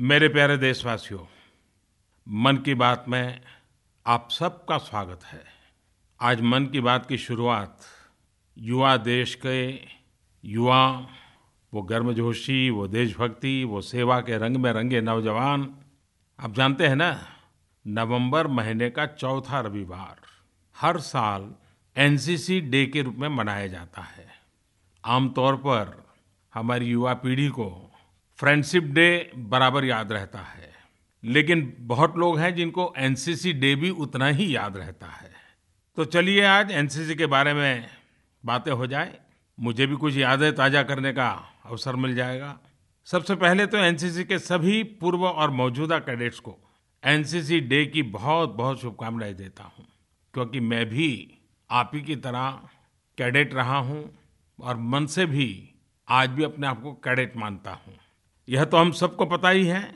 [0.00, 1.20] मेरे प्यारे देशवासियों,
[2.28, 3.40] मन की बात में
[4.06, 5.44] आप सबका स्वागत है।
[6.20, 7.80] आज मन की बात की शुरुआत
[8.58, 9.80] युवा देश के
[10.44, 11.08] युवा,
[11.74, 15.76] वो गर्मजोशी, वो देशभक्ति, वो सेवा के रंग में रंगे नौजवान,
[16.40, 17.26] आप जानते हैं ना,
[17.86, 20.16] नवंबर महीने का चौथा रविवार
[20.80, 21.54] हर साल
[21.96, 24.26] एनसीसी डे के रूप में मनाया जाता है।
[25.04, 26.12] आमतौर पर
[26.54, 27.87] हमारी युवा पीढ़ी को
[28.38, 30.70] फ्रेंडशिप डे बराबर याद रहता है।
[31.22, 35.30] लेकिन बहुत लोग हैं जिनको एनसीसी डे भी उतना ही याद रहता है।
[35.96, 37.88] तो चलिए आज एनसीसी के बारे में
[38.44, 39.18] बातें हो जाए।
[39.58, 41.28] मुझे भी कुछ यादें ताज़ा करने का
[41.66, 42.58] अवसर मिल जाएगा।
[43.08, 46.58] सबसे पहले तो एनसीसी के सभी पूर्व और मौजूदा कैडेट्स को
[47.02, 49.86] एनसीसी डे की बहुत बहुत शुभकामनाएँ देता हूँ,
[50.34, 51.10] क्योंकि मैं भी
[51.70, 52.60] आप ही की तरह
[53.18, 54.02] कैडेट रहा हूँ
[54.58, 55.48] और मन से भी
[56.08, 57.94] आज भी अपने आप को कैडेट मानता हूँ।
[58.48, 59.94] यह तो हम सबको पता ही है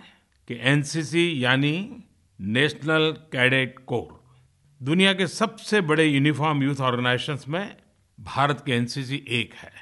[0.48, 2.02] कि एनसीसी यानी
[2.41, 4.37] नेशनल कैडेट कोर
[4.82, 7.77] दुनिया के सबसे बड़े यूनिफॉर्म यूथ ऑर्गेनाइजेशंस में
[8.21, 9.73] भारत की एनसीसी एक है।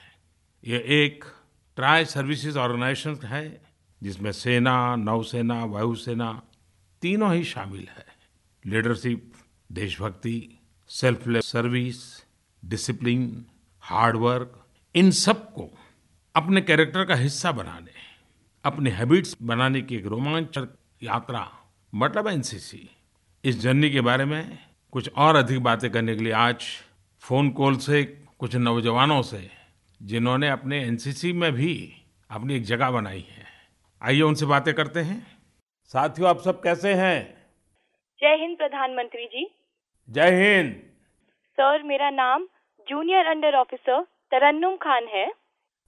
[0.64, 1.24] यह एक
[1.76, 3.62] ट्राई सर्विसेज़ ऑर्गेनाइजेशन है,
[4.02, 6.42] जिसमें सेना, नौसेना, वायुसेना
[7.02, 8.06] तीनों ही शामिल है।
[8.66, 9.32] लीडरशिप
[9.72, 10.58] देशभक्ति
[10.88, 12.24] selfless service
[12.64, 13.46] discipline
[13.80, 15.78] hard work इन सबको
[16.36, 18.09] अपने कैरेक्टर का हिस्सा बनाने।
[18.64, 20.68] अपने हैबिट्स बनाने की एक रोमांचक
[21.02, 21.52] यात्रा
[21.94, 22.90] मतलब एनसीसी
[23.44, 24.58] इस जर्नी के बारे में
[24.92, 26.64] कुछ और अधिक बातें करने के लिए आज
[27.20, 28.04] फ़ोन कॉल से
[28.38, 29.50] कुछ नौजवानों से
[30.02, 33.46] जिन्होंने अपने एनसीसी में भी अपनी एक जगह बनाई है।
[34.02, 35.26] आइए उनसे बातें करते हैं।
[35.84, 37.34] साथियों आप सब कैसे हैं?
[38.20, 39.50] जय हिंद प्रधानमंत्री जी।
[40.10, 40.82] जय हिंद।
[41.52, 42.48] सर मेरा नाम
[42.88, 45.32] junior under officer Tarannum Khan है।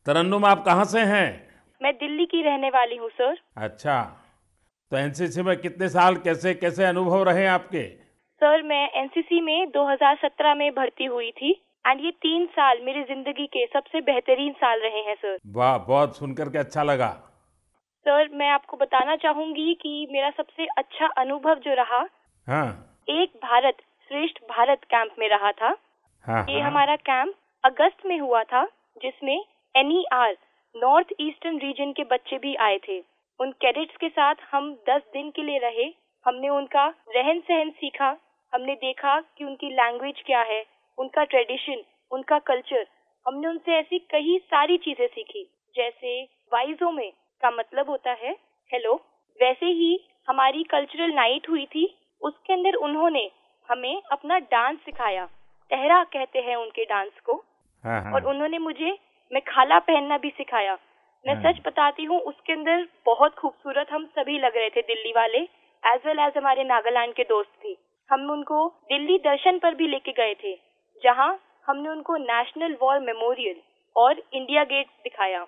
[0.06, 1.51] तरन्नुम आप कहाँ से हैं?
[1.82, 4.00] मैं दिल्ली की रहने वाली हूँ सर। अच्छा।
[4.92, 7.82] तो एनसीसी में कितने साल कैसे कैसे अनुभव रहे आपके?
[8.42, 11.50] सर मैं एनसीसी में 2017 में भर्ती हुई थी
[11.86, 16.16] एंड ये तीन साल मेरी ज़िंदगी के सबसे बेहतरीन साल रहे हैं सर। वाह बहुत
[16.16, 17.10] सुनकर के अच्छा लगा।
[18.06, 22.06] सर मैं आपको बताना चाहूँगी कि मेरा सबसे अच्छा अनुभव जो रहा
[22.46, 22.68] हाँ।
[23.08, 23.76] एक भारत
[24.10, 25.76] श्रेष्ठ भारत कैंप में रहा था।
[26.24, 27.34] हाँ ये हाँ। हमारा कैंप
[27.64, 28.64] अगस्त में हुआ था
[29.02, 29.36] जिसमें
[29.74, 30.36] एनईआर
[30.74, 32.98] नॉर्थ ईस्टर्न रीजन के बच्चे भी आए थे।
[33.40, 35.84] उन कैडेट्स के साथ हम 10 दिन के लिए रहे।
[36.26, 38.16] हमने उनका रहन सहन सीखा।
[38.52, 40.64] हमने देखा कि उनकी लैंग्वेज क्या है
[40.98, 42.86] उनका ट्रेडिशन उनका कल्चर
[43.26, 45.44] हमने उनसे ऐसी कई सारी चीज़ें सीखी।
[45.76, 46.22] जैसे
[46.52, 47.10] वाइजो में
[47.42, 48.32] का मतलब होता है
[48.72, 48.94] हेलो।
[49.40, 51.86] वैसे ही हमारी कल्चरल नाइट हुई थी।
[52.22, 53.30] उसके अंदर उन्होंने
[53.68, 55.24] हमें अपना डांस सिखाया।
[55.70, 57.34] टहरा कहते हैं उनके डांस को।
[57.84, 58.96] हाँ हाँ। और उन्होंने मुझे
[59.32, 60.74] मैं खाला पहनना भी सिखाया
[61.24, 65.12] मैं हाँ। सच बताती हूँ उसके अंदर बहुत खूबसूरत हम सभी लग रहे थे दिल्ली
[65.16, 65.38] वाले
[65.82, 67.76] एज वेल एज हमारे नागालैंड के दोस्त भी
[68.10, 70.54] हम उनको दिल्ली दर्शन पर भी लेके गए थे
[71.02, 71.30] जहाँ
[71.66, 73.60] हमने उनको नेशनल वॉर मेमोरियल
[73.96, 75.46] और इंडिया गेट दिखाया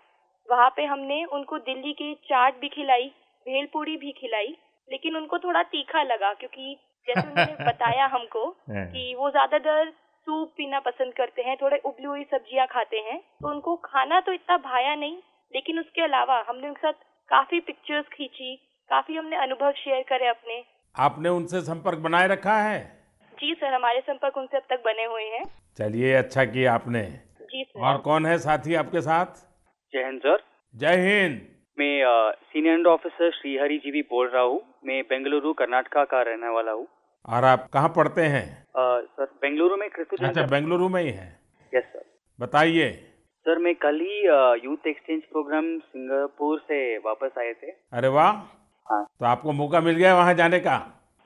[0.49, 3.07] वहाँ पे हमने उनको दिल्ली की चाट भी खिलाई
[3.47, 4.57] भेलपूरी भी खिलाई
[4.89, 9.93] लेकिन उनको थोड़ा तीखा लगा क्योंकि जैसे उन्होंने बताया हमको हाँ। कि वो ज़्यादातर
[10.27, 14.33] सूप पीना पसंद करते हैं थोड़े उबली हुई सब्ज़ियाँ खाते हैं तो उनको खाना तो
[14.33, 15.17] इतना भाया नहीं
[15.53, 18.55] लेकिन उसके अलावा हमने उनके साथ काफ़ी पिक्चर्स खींची
[18.91, 20.63] काफ़ी हमने अनुभव शेयर करे अपने।
[20.95, 22.81] आपने उनसे संपर्क बनाए रखा है?
[23.33, 25.45] जी सर हमारे संपर्क उनसे अब तक बने हुए हैं।
[25.79, 29.27] चलिए अच्छा किया आपने। जी सर। और कौन है साथी आपके साथ?
[29.93, 30.43] जय हिंद सर।
[30.75, 31.41] जय हिंद।
[31.79, 36.49] मैं senior under officer Shrihari ji भी बोल रहा हूँ। मैं बेंगलुरु कर्नाटका का रहने
[36.49, 36.87] वाला हूँ।
[37.29, 38.47] और आप कहाँ पढ़ते हैं?
[38.77, 41.27] सर बेंगलुरु में कृष्ण अच्छा बेंगलुरु में ही है।
[41.73, 42.05] यस सर
[42.39, 42.91] बताइए।
[43.47, 44.21] सर मैं कल ही
[44.65, 48.33] यूथ एक्सचेंज प्रोग्राम सिंगापुर से वापस आए थे। अरे वाह!
[48.87, 50.77] हाँ। तो आपको मौका मिल गया वहाँ जाने का?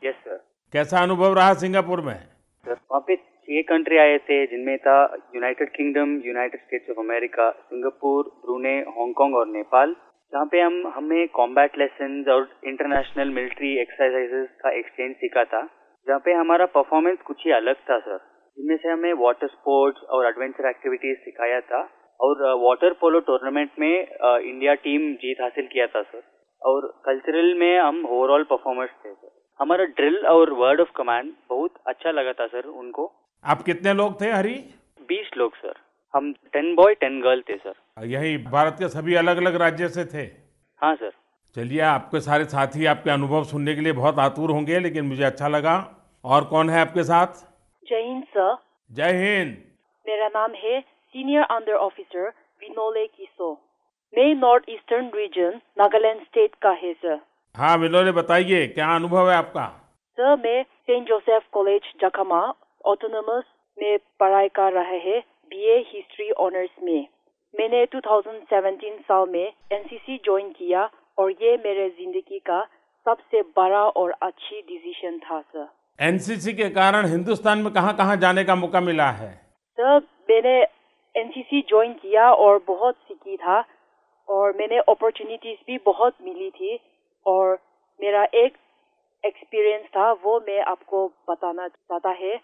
[0.02, 0.36] यस सर
[0.74, 2.14] कैसा अनुभव रहा सिंगापुर में?
[2.14, 4.96] सर वहाँ पे छह कंट्री आए थे जिनमें था
[5.34, 9.94] United Kingdom United States of America Singapore Brunei Hong Kong और नेपाल।
[10.32, 15.60] जहाँ पे हम हमें कॉम्बैट लेसन और इंटरनेशनल मिलिट्री एक्सरसाइजेस का एक्सचेंज सीखा था।
[16.08, 18.18] जहाँ पे हमारा परफॉर्मेंस कुछ ही अलग था सर
[18.58, 21.80] जिनमें से हमें वाटर स्पोर्ट्स और एडवेंचर एक्टिविटीज़ सिखाया था
[22.20, 26.22] और वाटर पोलो टूर्नामेंट में इंडिया टीम जीत हासिल किया था सर
[26.62, 31.74] और कल्चरल में हम ओवरऑल परफॉर्मर्स थे सर हमारा ड्रिल और वर्ड ऑफ़ कमांड बहुत
[31.86, 33.04] अच्छा लगा था सर उनको।
[33.44, 34.54] आप कितने लोग थे हरी?
[35.08, 35.74] बीस लोग सर
[36.14, 40.04] हम टेन बॉय टेन गर्ल थे सर यही भारत के सभी अलग अलग राज्य से
[40.04, 40.26] थे?
[40.82, 41.12] हाँ सर
[41.56, 45.48] चलिए आपके सारे साथी आपके अनुभव सुनने के लिए बहुत आतुर होंगे लेकिन मुझे अच्छा
[45.48, 45.76] लगा।
[46.24, 47.26] और कौन है आपके साथ?
[47.86, 48.56] जय हिंद सर
[48.90, 49.56] जय हिंद।
[50.06, 52.28] मेरा नाम है senior under officer
[52.62, 53.52] Vinole Kiso
[54.12, 57.20] मैं north eastern region Nagaland state का है सर
[57.54, 59.66] हाँ विनोले बताइए क्या अनुभव है आपका?
[60.18, 62.40] सर मैं सेंट जोसेफ कॉलेज जखमा
[62.84, 63.44] ऑटोनमस
[63.78, 65.20] में पढ़ाई कर रहे हैं
[65.50, 67.06] बीए हिस्ट्री ऑनर्स में.
[67.54, 72.62] मैंने 2017 साल में एनसीसी ज्वाइन किया और ये मेरे ज़िंदगी का
[73.06, 75.68] सबसे बड़ा और अच्छी डिसीज़न था सर
[76.00, 79.30] एनसीसी के कारण हिंदुस्तान में कहाँ कहाँ जाने का मौका मिला है?
[79.80, 79.98] सर,
[80.30, 80.62] मैंने
[81.14, 83.64] एनसीसी ज्वाइन किया और बहुत सीखी था
[84.28, 86.78] और मैंने अपॉर्चुनिटीज़ भी बहुत मिली थी
[87.26, 87.58] और
[88.00, 88.56] मेरा एक
[89.24, 92.34] एक्सपीरियंस था, वो मैं आपको बताना चाहता है।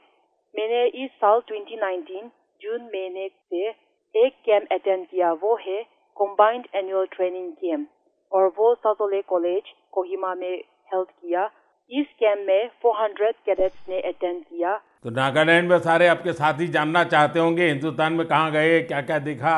[0.55, 2.31] मैंने इस साल 2019
[2.61, 3.69] जून महीने से
[4.15, 5.85] एक कैंप अटेंड किया, वो है
[6.17, 7.89] कॉम्बाइंड एनुअल ट्रेनिंग कैंप
[8.33, 10.55] और वो सातोले कॉलेज कोहिमा में
[10.95, 11.51] हेल्ड किया।
[11.91, 17.03] इस कैंप में 400 कैडेट्स ने अटेंड किया। तो नागालैंड में सारे आपके साथी जानना
[17.05, 19.55] चाहते होंगे हिंदुस्तान में कहाँ गए क्या क्या देखा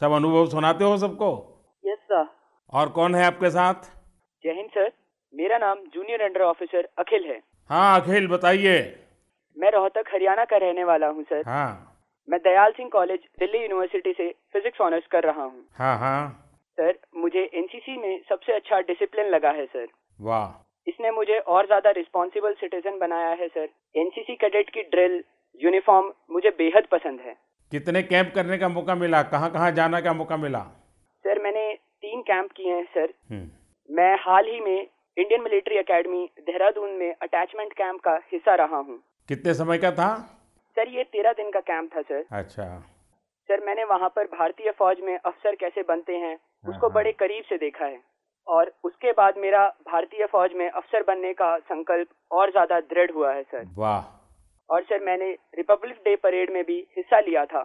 [0.00, 1.30] सब अनुभव सुनाते हो सबको?
[1.84, 2.26] यस सर
[2.72, 3.74] और कौन है आपके साथ?
[4.44, 4.90] जय हिंद सर
[5.34, 7.40] मेरा नाम जूनियर अंडर ऑफिसर अखिल है।
[7.70, 8.78] हाँ अखिल बताइए।
[9.56, 11.96] मैं रोहतक हरियाणा का रहने वाला हूँ सर हाँ।
[12.28, 16.28] मैं दयाल सिंह कॉलेज दिल्ली यूनिवर्सिटी से फिजिक्स ऑनर्स कर रहा हूँ। हाँ हाँ।
[16.78, 19.86] सर मुझे एनसीसी में सबसे अच्छा डिसिप्लिन लगा है सर
[20.20, 20.48] वाह।
[20.88, 25.22] इसने मुझे और ज़्यादा रिस्पॉन्सिबल सिटीजन बनाया है सर एनसीसी कैडेट की ड्रिल
[25.60, 27.34] यूनिफॉर्म मुझे बेहद पसंद है।
[27.72, 29.22] कितने कैंप करने का मौका मिला?
[29.24, 30.60] कहाँ कहाँ जाने का मौका मिला?
[31.24, 33.48] सर मैंने तीन कैंप किए हैं सर हम्म,
[33.90, 34.80] मैं हाल ही में
[35.16, 38.98] इंडियन मिलिट्री एकेडमी देहरादून में अटैचमेंट कैंप का हिस्सा रहा हूँ।
[39.28, 40.10] कितने समय का था?
[40.76, 42.64] सर ये तेरह दिन का कैंप था सर अच्छा।
[43.48, 46.34] सर मैंने वहाँ पर भारतीय फौज में अफसर कैसे बनते हैं
[46.64, 48.00] उसको हाँ। बड़े करीब से देखा है।
[48.48, 53.32] और उसके बाद मेरा भारतीय फौज में अफसर बनने का संकल्प और ज़्यादा दृढ़ हुआ
[53.32, 54.14] है सर। वाह।
[54.70, 57.60] और सर मैंने रिपब्लिक डे परेड में भी हिस्सा लिया था।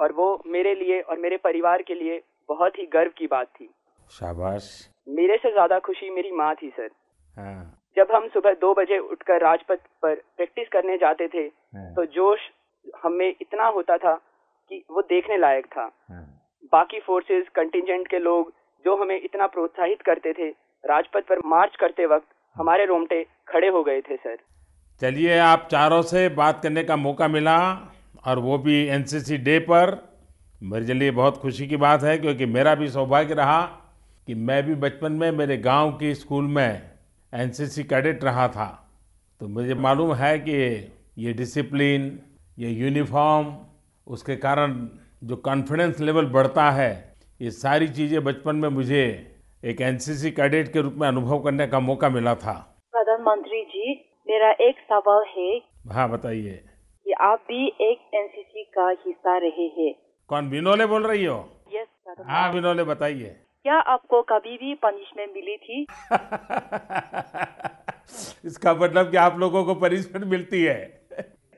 [0.00, 3.68] और वो मेरे लिए और मेरे परिवार के लिए बहुत ही गर्व की बात थी।
[4.10, 4.68] शाबाश।
[5.08, 6.90] मेरे से ज़्यादा खुशी मेरी माँ थी सर।
[7.36, 11.42] हाँ। जब हम सुबह दो बजे उठकर राजपथ पर प्रैक्टिस करने जाते थे
[11.72, 12.40] हाँ, तो जोश
[13.04, 14.14] हमें इतना होता था
[14.70, 16.24] कि वो देखने लायक था। हाँ।
[16.72, 18.52] बाकी फोर्सेस कंटिजेंट के लोग
[18.84, 20.48] जो हमें इतना प्रोत्साहित करते थे,
[20.84, 22.26] राजपथ पर मार्च करते वक्त
[22.56, 24.36] हमारे रोमटे खड़े हो गए थे, सर।
[25.00, 27.58] चलिए, आप चारों से बात करने का मौका मिला
[28.26, 30.14] और वो भी एनसीसी डे पर।
[30.62, 33.62] मेरे लिए बहुत खुशी की बात है, क्योंकि मेरा भी सौभाग्य रहा
[34.26, 36.90] कि मैं भी बचपन में मेरे गाँव के स्कूल में
[37.34, 38.88] एनसीसी कैडेट रहा था।
[39.40, 42.20] तो मुझे मालूम है कि ये डिसिप्लिन
[42.58, 43.56] ये यूनिफॉर्म
[44.06, 44.88] उसके कारण
[45.24, 49.32] जो कॉन्फिडेंस लेवल बढ़ता है ये सारी चीज़ें बचपन में मुझे
[49.64, 54.50] एक एनसीसी कैडेट के रूप में अनुभव करने का मौका मिला था। प्रधानमंत्री जी मेरा
[54.50, 55.60] एक सवाल है।
[55.92, 56.64] हाँ बताइए।
[57.04, 59.94] कि आप भी एक एनसीसी का हिस्सा रहे हैं।
[60.28, 61.62] कौन विनोले बोल रही हो?
[61.74, 61.86] यस
[62.20, 65.82] हाँ विनोले बताइए। क्या आपको कभी भी पनिशमेंट मिली थी?
[68.44, 71.06] इसका मतलब कि आप लोगों को पनिशमेंट मिलती है।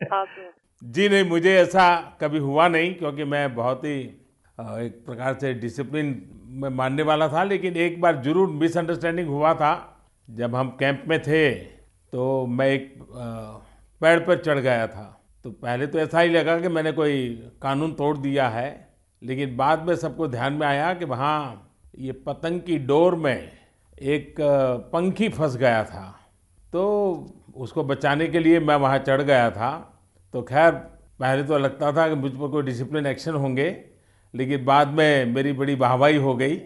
[0.84, 4.25] जी नहीं मुझे ऐसा कभी हुआ नहीं क्योंकि मैं बहुत ही
[4.58, 9.72] एक प्रकार से डिसिप्लिन में मानने वाला था, लेकिन एक बार ज़रूर मिसअंडरस्टैंडिंग हुआ था।
[10.28, 11.50] जब हम कैंप में थे
[12.12, 12.94] तो मैं एक
[14.00, 15.04] पेड़ पर चढ़ गया था।
[15.44, 17.26] तो पहले तो ऐसा ही लगा कि मैंने कोई
[17.62, 18.88] कानून तोड़ दिया है,
[19.22, 23.50] लेकिन बाद में सबको ध्यान में आया कि वहाँ ये पतंग की डोर में
[23.94, 24.34] एक
[24.92, 26.04] पंखी फंस गया था।
[26.72, 26.84] तो
[27.56, 29.70] उसको बचाने के लिए मैं वहाँ चढ़ गया था।
[30.34, 33.70] तो खैर, पहले तो लगता था कि मुझ पर कोई डिसिप्लिन एक्शन होंगे
[34.36, 36.56] लेकिन बाद में मेरी बड़ी वाहवाही हो गई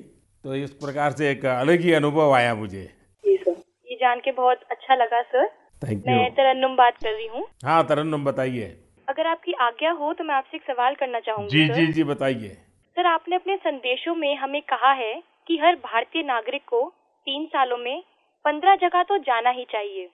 [0.45, 2.83] तो इस प्रकार से एक अलग ही अनुभव आया मुझे।
[3.25, 3.57] जी सर
[3.91, 5.47] ये जान के बहुत अच्छा लगा सर।
[5.83, 8.69] थैंक यू मैं तरन्नुम बात कर रही हूँ। हाँ तरन्नुम बताइए।
[9.09, 12.05] अगर आपकी आज्ञा हो तो मैं आपसे एक सवाल करना चाहूँगी जी सर। जी जी
[12.05, 12.49] बताइए।
[12.97, 15.13] सर आपने अपने संदेशों में हमें कहा है
[15.49, 16.83] कि हर भारतीय नागरिक को
[17.27, 18.03] तीन सालों में
[18.45, 20.09] पंद्रह जगह तो जाना ही चाहिए।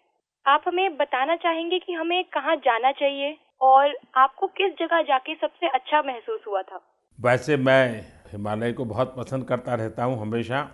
[0.46, 5.68] आप हमें बताना चाहेंगे कि हमें कहाँ जाना चाहिए और आपको किस जगह जाके सबसे
[5.68, 6.80] अच्छा महसूस हुआ था?
[7.18, 8.00] वैसे मैं
[8.32, 10.68] हिमालय को बहुत पसंद करता रहता हूँ हमेशा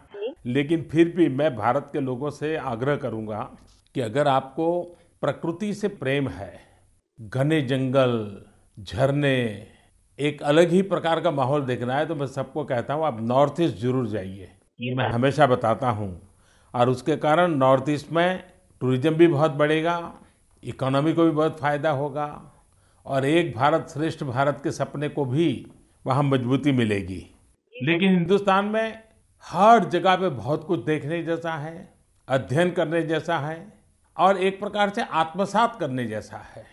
[0.46, 3.40] लेकिन फिर भी मैं भारत के लोगों से आग्रह करूँगा
[3.94, 4.80] कि अगर आपको
[5.20, 6.52] प्रकृति से प्रेम है
[7.18, 8.14] घने जंगल
[8.78, 9.36] झरने
[10.18, 13.60] एक अलग ही प्रकार का माहौल देखना है तो मैं सबको कहता हूँ आप नॉर्थ
[13.60, 14.48] ईस्ट ज़रूर जाइए।
[14.80, 16.10] ये मैं हमेशा बताता हूँ।
[16.74, 18.44] और उसके कारण नॉर्थ ईस्ट में
[18.80, 19.96] टूरिज़्म भी बहुत बढ़ेगा
[20.62, 22.26] इकोनॉमी को भी बहुत फ़ायदा होगा
[23.06, 25.48] और एक भारत श्रेष्ठ भारत के सपने को भी
[26.06, 27.26] वहाँ मजबूती मिलेगी।
[27.82, 29.02] लेकिन हिंदुस्तान में
[29.44, 31.94] हर जगह पे बहुत कुछ देखने जैसा है
[32.28, 33.72] अध्ययन करने जैसा है
[34.16, 36.64] और एक प्रकार से आत्मसात करने जैसा है।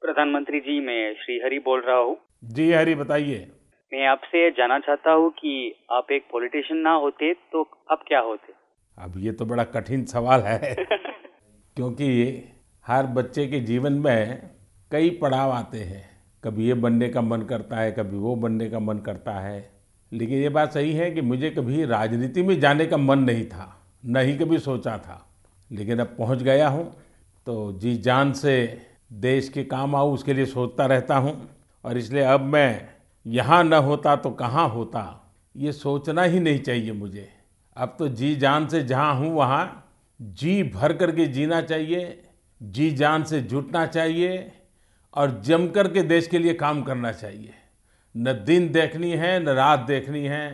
[0.00, 3.50] प्रधानमंत्री जी मैं श्री हरि बोल रहा हूँ। जी हरी बताइए।
[3.92, 8.52] मैं आपसे जानना चाहता हूँ कि आप एक पॉलिटिशियन ना होते तो अब क्या होते?
[8.98, 10.74] अब ये तो बड़ा कठिन सवाल है
[11.76, 12.08] क्योंकि
[12.86, 14.50] हर बच्चे के जीवन में
[14.92, 18.78] कई पड़ाव आते हैं। कभी ये बनने का मन करता है, कभी वो बनने का
[18.78, 19.70] मन करता है।
[20.12, 23.76] लेकिन ये बात सही है कि मुझे कभी राजनीति में जाने का मन नहीं था,
[24.04, 25.26] न ही कभी सोचा था।
[25.70, 26.84] लेकिन अब पहुँच गया हूँ
[27.46, 28.82] तो जी जान से
[29.12, 31.34] देश के काम आऊँ, उसके लिए सोचता रहता हूँ।
[31.84, 32.88] और इसलिए अब मैं
[33.26, 35.02] यहाँ न होता तो कहाँ होता,
[35.54, 37.28] ये सोचना ही नहीं चाहिए मुझे।
[37.76, 39.86] अब तो जी जान से जहाँ हूँ, वहाँ
[40.20, 42.22] जी भर करके जीना चाहिए,
[42.60, 44.52] जी जान से जुटना चाहिए
[45.16, 47.54] और जमकर के देश के लिए काम करना चाहिए।
[48.14, 50.46] न दिन देखनी है न रात देखनी है।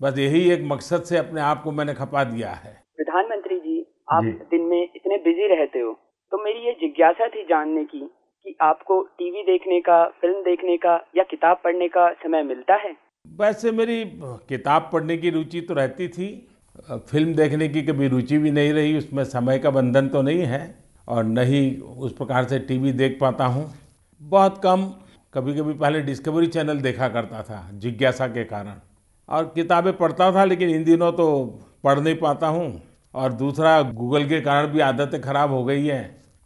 [0.00, 3.78] बस यही एक मकसद से अपने आप को मैंने खपा दिया है। प्रधानमंत्री जी
[4.12, 5.92] आप जी। दिन में इतने बिज़ी रहते हो
[6.32, 8.00] तो मेरी ये जिज्ञासा थी जानने की
[8.46, 12.94] कि आपको टीवी देखने का फ़िल्म देखने का या किताब पढ़ने का समय मिलता है?
[13.24, 14.04] वैसे मेरी
[14.48, 16.28] किताब पढ़ने की रुचि तो रहती थी
[16.90, 20.62] फ़िल्म देखने की कभी रुचि भी नहीं रही उसमें समय का बंधन तो नहीं है
[21.08, 21.60] और न ही
[21.98, 23.64] उस प्रकार से टीवी देख पाता हूँ।
[24.22, 24.82] बहुत कम।
[25.34, 28.74] कभी कभी पहले डिस्कवरी चैनल देखा करता था, जिज्ञासा के कारण।
[29.28, 31.26] और किताबें पढ़ता था, लेकिन इन दिनों तो
[31.84, 32.82] पढ़ नहीं पाता हूँ।
[33.14, 36.04] और दूसरा गूगल के कारण भी आदतें खराब हो गई हैं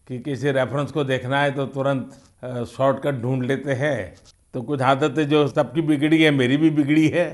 [0.08, 4.14] कि किसी रेफरेंस को देखना है तो तुरंत शॉर्टकट ढूंढ लेते हैं।
[4.54, 7.26] तो कुछ आदतें जो सबकी बिगड़ी है, मेरी भी बिगड़ी है।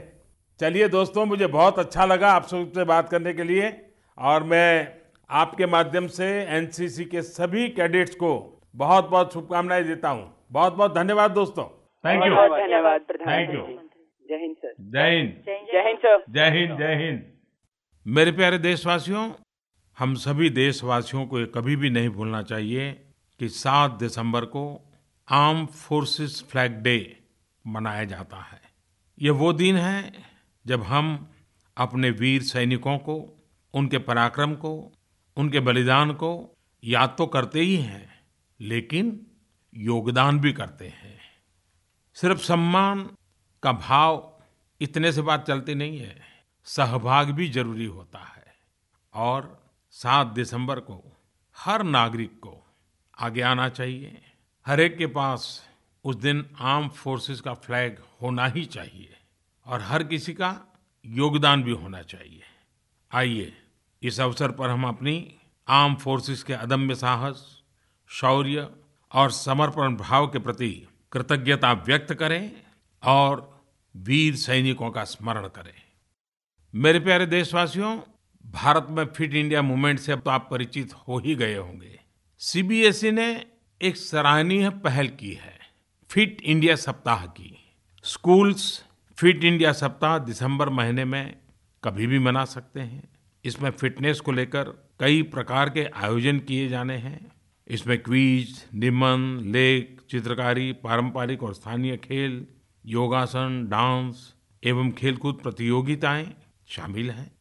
[0.60, 3.72] चलिए दोस्तों, मुझे बहुत अच्छा लगा आप सबसे बात करने के लिए।
[4.18, 4.88] और मैं
[5.30, 10.94] आपके माध्यम से एनसीसी के सभी कैडेट्स को बहुत बहुत शुभकामनाएँ देता हूँ। बहुत बहुत
[10.94, 11.64] धन्यवाद दोस्तों।
[12.04, 13.62] थैंक यू धन्यवाद थैंक यू
[14.26, 17.22] जय हिंद सर। जय हिंद। जय हिंद सर। जय हिंद जय हिंद।
[18.06, 19.30] मेरे प्यारे देशवासियों
[19.98, 22.90] हम सभी देशवासियों को ये कभी भी नहीं भूलना चाहिए
[23.40, 24.64] कि 7 दिसंबर को
[25.28, 26.96] आर्म फोर्सेस फ्लैग डे
[27.66, 28.60] मनाया जाता है।
[29.18, 30.12] ये वो दिन है
[30.66, 31.28] जब हम
[31.76, 33.16] अपने वीर सैनिकों को
[33.74, 34.72] उनके पराक्रम को
[35.36, 36.32] उनके बलिदान को
[36.82, 38.11] याद तो करते ही हैं
[38.62, 39.26] लेकिन
[39.74, 41.20] योगदान भी करते हैं।
[42.14, 43.16] सिर्फ़ सम्मान
[43.62, 44.42] का भाव
[44.80, 46.22] इतने से बात चलती नहीं है,
[46.64, 48.54] सहभाग भी ज़रूरी होता है।
[49.14, 51.16] और सात दिसंबर को
[51.58, 52.66] हर नागरिक को
[53.18, 54.22] आगे आना चाहिए।
[54.66, 55.68] हर एक के पास
[56.04, 59.16] उस दिन आर्म फोर्सेस का फ्लैग होना ही चाहिए
[59.66, 62.42] और हर किसी का योगदान भी होना चाहिए।
[63.12, 63.52] आइए,
[64.02, 65.34] इस अवसर पर हम अपनी
[65.68, 67.61] आर्म फोर्सेस के अदम्य साहस
[68.12, 68.68] शौर्य
[69.12, 72.52] और समर्पण भाव के प्रति कृतज्ञता व्यक्त करें
[73.02, 73.62] और
[73.96, 75.72] वीर सैनिकों का स्मरण करें।
[76.74, 77.98] मेरे प्यारे देशवासियों,
[78.44, 82.00] भारत में फिट इंडिया मूवमेंट से अब तो आप परिचित हो ही गए होंगे।
[82.38, 83.46] सीबीएसई ने
[83.80, 85.58] एक सराहनीय पहल की है,
[86.10, 87.58] फिट इंडिया सप्ताह की।
[88.04, 88.84] स्कूल्स
[89.18, 91.36] फिट इंडिया सप्ताह दिसंबर महीने में
[91.84, 93.08] कभी भी मना सकते हैं।
[93.44, 94.64] इसमें फिटनेस को लेकर
[95.00, 97.31] कई प्रकार के आयोजन किए जाने हैं।
[97.68, 102.46] इसमें क्वीज, निमन, लेख, चित्रकारी, पारंपरिक और स्थानीय खेल,
[102.86, 106.34] योगासन, डांस एवं खेलकूद प्रतियोगिताएँ
[106.66, 107.32] शामिल हैं।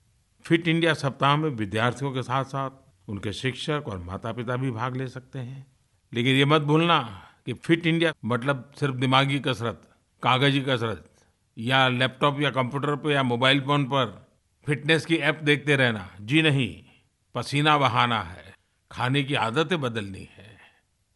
[0.45, 2.69] फिट इंडिया सप्ताह में विद्यार्थियों के साथ साथ
[3.09, 5.67] उनके शिक्षक और माता पिता भी भाग ले सकते हैं।
[6.13, 9.89] लेकिन ये मत भूलना कि फिट इंडिया मतलब सिर्फ़ दिमागी कसरत,
[10.23, 11.11] कागज़ी कसरत,
[11.57, 14.31] या लैपटॉप या कंप्यूटर पर या मोबाइल फ़ोन पर।
[14.65, 16.83] फिटनेस की ऐप देखते रहना। जी नहीं,
[17.35, 18.50] पसीना बहाना है।
[18.91, 20.49] खाने की आदतें बदलनी है।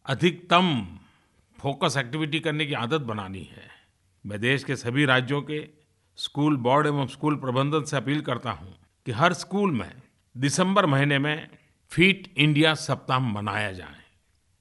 [0.06, 0.86] अधिकतम
[1.58, 3.68] फोकस एक्टिविटी करने की आदत बनानी है।
[4.24, 5.68] मैं देश के सभी राज्यों के
[6.16, 8.74] स्कूल बोर्ड एवं स्कूल प्रबंधन से अपील करता हूँ
[9.06, 9.92] कि हर स्कूल में
[10.36, 11.48] दिसंबर महीने में
[11.90, 14.02] फिट इंडिया सप्ताह मनाया जाए।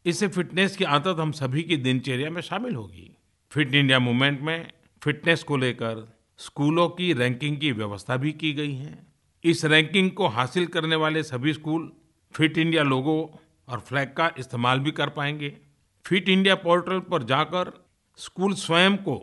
[0.05, 3.11] इससे फिटनेस की आदत हम सभी की दिनचर्या में शामिल होगी।
[3.51, 8.73] फिट इंडिया मूवमेंट में फिटनेस को लेकर स्कूलों की रैंकिंग की व्यवस्था भी की गई
[8.73, 9.07] है।
[9.43, 11.91] इस रैंकिंग को हासिल करने वाले सभी स्कूल
[12.35, 15.57] फिट इंडिया लोगो और फ्लैग का इस्तेमाल भी कर पाएँगे।
[16.05, 17.71] फिट इंडिया पोर्टल पर जाकर
[18.17, 19.15] स्कूल स्वयं को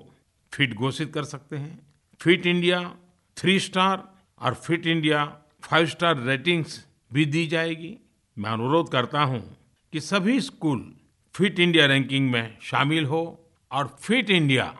[0.52, 1.86] फिट घोषित कर सकते हैं।
[2.20, 2.96] फिट इंडिया
[3.36, 4.02] थ्री स्टार
[4.38, 5.24] और fit India
[5.62, 7.96] five star ratings भी दी जाएगी।
[8.38, 9.56] मैं अनुरोध करता हूँ
[9.92, 10.94] कि सभी स्कूल
[11.34, 13.22] फिट इंडिया रैंकिंग में शामिल हो
[13.70, 14.74] और फिट इंडिया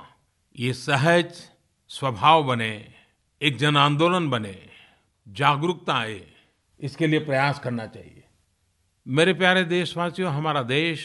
[0.59, 1.49] ये सहज
[1.89, 2.95] स्वभाव बने,
[3.43, 4.59] एक जन आंदोलन बने,
[5.29, 6.21] जागरूकता आए।
[6.81, 8.22] इसके लिए प्रयास करना चाहिए।
[9.07, 11.05] मेरे प्यारे देशवासियों, हमारा देश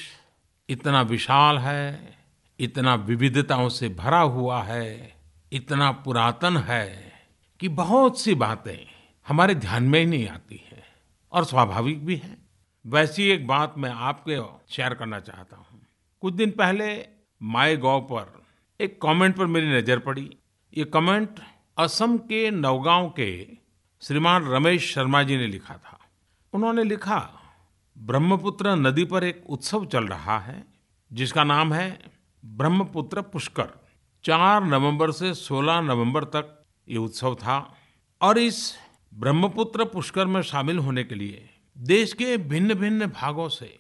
[0.70, 2.18] इतना विशाल है,
[2.60, 5.16] इतना विविधताओं से भरा हुआ है,
[5.52, 7.14] इतना पुरातन है
[7.60, 8.78] कि बहुत सी बातें
[9.28, 10.84] हमारे ध्यान में ही नहीं आती है
[11.32, 12.38] और स्वाभाविक भी है।
[12.86, 14.40] वैसी एक बात मैं आपके
[14.74, 15.82] शेयर करना चाहता हूँ।
[16.22, 17.06] कुछ दिन पहले
[17.42, 18.46] माई गॉव पर
[18.80, 20.30] एक कमेंट पर मेरी नज़र पड़ी।
[20.78, 21.40] ये कमेंट
[21.78, 23.48] असम के नवगांव के
[24.02, 26.00] श्रीमान रमेश शर्मा जी ने लिखा था।
[26.54, 27.37] उन्होंने लिखा
[27.98, 30.64] ब्रह्मपुत्र नदी पर एक उत्सव चल रहा है,
[31.12, 32.00] जिसका नाम है
[32.44, 33.70] ब्रह्मपुत्र पुष्कर।
[34.24, 37.58] चार नवंबर से सोलह नवंबर तक ये उत्सव था
[38.22, 38.74] और इस
[39.14, 43.78] ब्रह्मपुत्र पुष्कर में शामिल होने के लिए देश के भिन्न भिन्न भागों से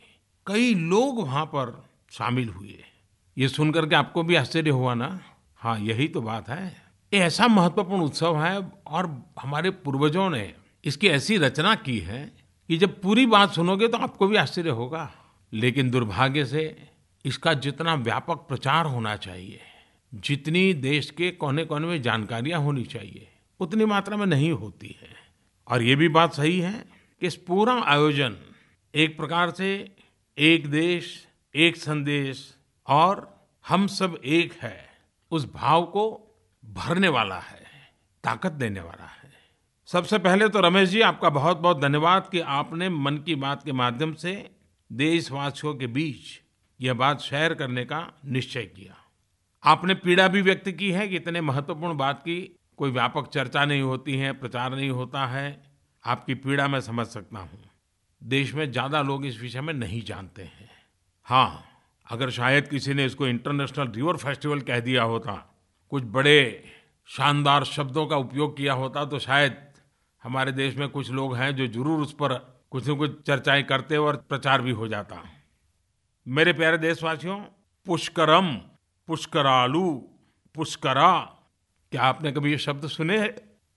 [0.47, 2.83] कई लोग वहाँ पर शामिल हुए।
[3.37, 5.19] ये सुनकर के आपको भी आश्चर्य हुआ ना?
[5.55, 6.65] हाँ यही तो बात है।
[7.13, 9.05] ये ऐसा महत्वपूर्ण उत्सव है और
[9.41, 14.27] हमारे पूर्वजों ने इसकी ऐसी रचना की है कि जब पूरी बात सुनोगे तो आपको
[14.27, 15.11] भी आश्चर्य होगा।
[15.53, 16.87] लेकिन दुर्भाग्य से
[17.25, 19.59] इसका जितना व्यापक प्रचार होना चाहिए,
[20.13, 23.27] जितनी देश के कोने कोने में जानकारियाँ होनी चाहिए,
[23.59, 25.15] उतनी मात्रा में नहीं होती है।
[25.67, 26.85] और ये भी बात सही है
[27.21, 28.37] कि इस पूरा आयोजन
[28.93, 29.91] एक प्रकार से
[30.37, 32.55] एक देश, एक संदेश
[32.87, 34.89] और हम सब एक है,
[35.31, 36.05] उस भाव को
[36.65, 37.63] भरने वाला है,
[38.23, 39.16] ताकत देने वाला है।
[39.89, 43.71] सबसे पहले तो रमेश जी, आपका बहुत बहुत धन्यवाद कि आपने मन की बात के
[43.71, 44.31] माध्यम से
[44.91, 46.39] देशवासियों के बीच
[46.79, 48.95] यह बात शेयर करने का निश्चय किया।
[49.63, 52.39] आपने पीड़ा भी व्यक्त की है कि इतने महत्वपूर्ण बात की।
[52.77, 55.61] कोई व्यापक चर्चा नहीं होती है, प्रचार नहीं होता है।
[56.03, 57.59] आपकी पीड़ा मैं समझ सकता हूँ।
[58.21, 60.69] देश में ज़्यादा लोग इस विषय में नहीं जानते हैं।
[61.25, 61.63] हाँ
[62.07, 65.33] अगर शायद किसी ने इसको इंटरनेशनल रिवर फेस्टिवल कह दिया होता,
[65.91, 66.63] कुछ बड़े
[67.09, 69.63] शानदार शब्दों का उपयोग किया होता तो शायद
[70.23, 72.33] हमारे देश में कुछ लोग हैं जो ज़रूर उस पर
[72.71, 75.23] कुछ न कुछ चर्चाएँ करते और प्रचार भी हो जाता
[76.27, 77.39] मेरे प्यारे देशवासियों,
[77.85, 78.55] पुष्करम,
[79.07, 80.09] पुष्करालू,
[80.55, 81.17] पुष्करा,
[81.91, 83.27] क्या आपने कभी ये शब्द सुने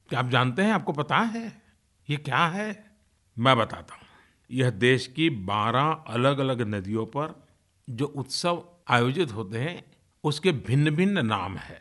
[0.09, 0.73] क्या आप जानते हैं?
[0.73, 1.63] आपको पता है?
[2.11, 2.91] ये क्या है?
[3.39, 4.03] मैं बताता हूँ।
[4.51, 7.47] यह देश की बारह अलग अलग नदियों पर
[7.91, 9.85] जो उत्सव आयोजित होते हैं,
[10.25, 11.81] उसके भिन्न भिन्न नाम है।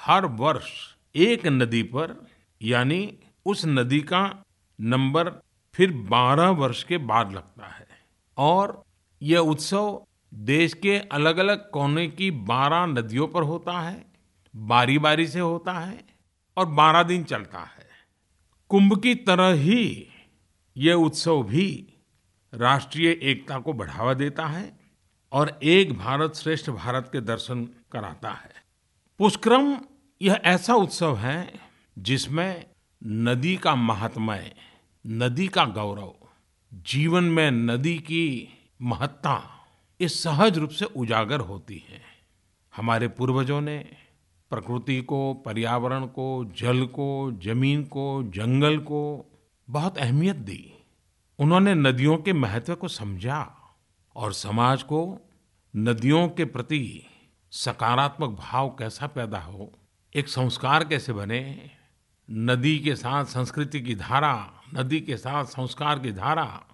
[0.00, 0.70] हर वर्ष
[1.16, 2.26] एक नदी पर,
[2.62, 4.44] यानी उस नदी का
[4.80, 5.30] नंबर
[5.74, 7.86] फिर बारह वर्ष के बाद लगता है।
[8.38, 8.82] और
[9.22, 14.06] यह उत्सव देश के अलग अलग कोने की बारह नदियों पर होता है
[14.56, 16.04] बारी बारी से होता है
[16.56, 17.88] और बारह दिन चलता है।
[18.68, 20.08] कुंभ की तरह ही
[20.76, 21.94] यह उत्सव भी
[22.54, 24.78] राष्ट्रीय एकता को बढ़ावा देता है
[25.32, 28.50] और एक भारत श्रेष्ठ भारत के दर्शन कराता है।
[29.18, 29.78] पुष्करम
[30.22, 31.60] यह ऐसा उत्सव है
[31.98, 32.66] जिसमें
[33.06, 34.54] नदी का महात्मय
[35.06, 36.14] नदी का गौरव,
[36.72, 38.48] जीवन में नदी की
[38.82, 39.66] महत्ता
[40.00, 42.00] इस सहज रूप से उजागर होती है।
[42.76, 43.78] हमारे पूर्वजों ने
[44.50, 49.30] प्रकृति को, पर्यावरण को, जल को, ज़मीन को, जंगल को
[49.70, 50.72] बहुत अहमियत दी।
[51.38, 53.56] उन्होंने नदियों के महत्व को समझा
[54.16, 55.20] और समाज को
[55.76, 57.06] नदियों के प्रति
[57.50, 59.72] सकारात्मक भाव कैसा पैदा हो,
[60.14, 61.70] एक संस्कार कैसे बने
[62.30, 66.64] नदी के साथ संस्कृति की धारा, नदी के साथ संस्कार की धारा,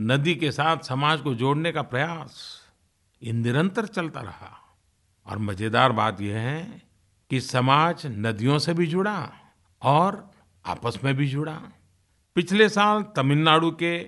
[0.00, 2.62] नदी के साथ समाज को जोड़ने का प्रयास,
[3.22, 4.76] ये निरंतर चलता रहा।
[5.26, 6.82] और मज़ेदार बात यह है
[7.30, 9.32] कि समाज नदियों से भी जुड़ा
[9.82, 10.30] और
[10.66, 11.62] आपस में भी जुड़ा।
[12.34, 13.98] पिछले साल तमिलनाडु के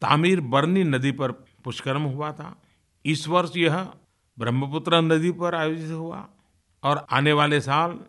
[0.00, 2.62] तामीर बरनी नदी पर पुष्कर्म हुआ था।
[3.04, 3.92] इस वर्ष यह
[4.38, 6.28] ब्रह्मपुत्र नदी पर आयोजित हुआ।
[6.82, 8.00] और आने वाले साल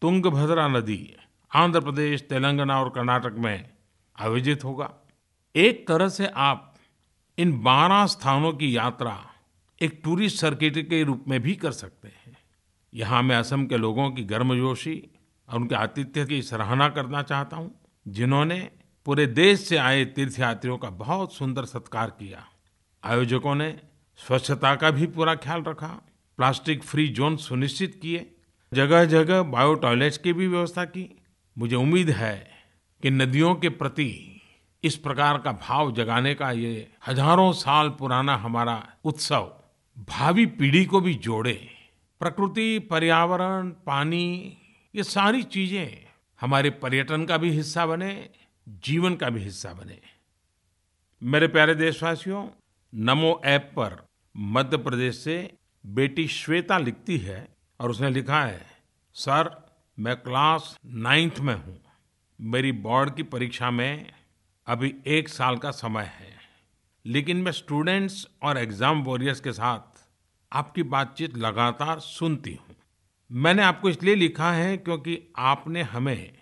[0.00, 1.16] तुंगभद्रा नदी
[1.54, 3.70] आंध्र प्रदेश, तेलंगाना और कर्नाटक में
[4.18, 4.90] आयोजित होगा।
[5.54, 6.74] एक तरह से आप
[7.38, 9.18] इन बारह स्थानों की यात्रा
[9.80, 12.36] एक टूरिस्ट सर्किट के रूप में भी कर सकते हैं।
[12.92, 14.96] यहाँ मैं असम के लोगों की गर्मजोशी
[15.48, 17.74] और उनके आतिथ्य की सराहना करना चाहता हूँ,
[18.06, 18.58] जिन्होंने
[19.06, 22.46] पूरे देश से आए तीर्थयात्रियों का बहुत सुंदर सत्कार किया।
[23.02, 23.74] आयोजकों ने
[24.18, 25.88] स्वच्छता का भी पूरा ख्याल रखा
[26.38, 28.30] प्लास्टिक फ्री जोन सुनिश्चित किए
[28.72, 31.04] जगह जगह बायो टॉयलेट्स की भी व्यवस्था की
[31.56, 32.50] मुझे उम्मीद है
[33.02, 34.40] कि नदियों के प्रति
[34.84, 39.52] इस प्रकार का भाव जगाने का ये हज़ारों साल पुराना हमारा उत्सव
[40.10, 41.54] भावी पीढ़ी को भी जोड़े।
[42.20, 44.56] प्रकृति, पर्यावरण, पानी,
[44.94, 46.06] ये सारी चीज़ें
[46.40, 48.30] हमारे पर्यटन का भी हिस्सा बने,
[48.84, 50.00] जीवन का भी हिस्सा बने।
[51.22, 52.46] मेरे प्यारे देशवासियों,
[52.94, 53.96] नमो ऐप पर
[54.36, 55.36] मध्य प्रदेश से
[55.84, 57.46] बेटी श्वेता लिखती है
[57.80, 58.66] और उसने लिखा है,
[59.14, 59.63] सर
[59.98, 61.76] मैं क्लास नाइन्थ में हूँ।
[62.38, 64.12] मेरी बोर्ड की परीक्षा में
[64.66, 66.32] अभी एक साल का समय है।
[67.04, 70.02] लेकिन मैं स्टूडेंट्स और एग्ज़ाम वॉरियर्स के साथ
[70.52, 72.76] आपकी बातचीत लगातार सुनती हूँ।
[73.30, 76.32] मैंने आपको इसलिए लिखा है क्योंकि आपने हमें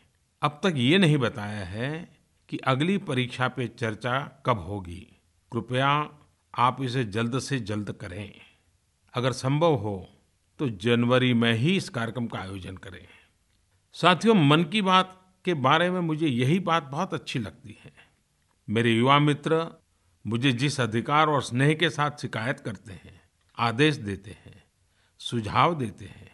[0.43, 1.93] अब तक ये नहीं बताया है
[2.49, 5.07] कि अगली परीक्षा पे चर्चा कब होगी।
[5.53, 5.89] कृपया
[6.55, 8.33] आप इसे जल्द से जल्द करें।
[9.15, 9.99] अगर संभव हो
[10.61, 13.07] तो जनवरी में ही इस कार्यक्रम का आयोजन करें।
[13.95, 17.93] साथियों, मन की बात के बारे में मुझे यही बात बहुत अच्छी लगती है।
[18.69, 19.67] मेरे युवा मित्र
[20.27, 23.21] मुझे जिस अधिकार और स्नेह के साथ शिकायत करते हैं,
[23.59, 24.63] आदेश देते हैं,
[25.19, 26.31] सुझाव देते हैं,